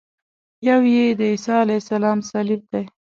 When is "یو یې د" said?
0.67-1.21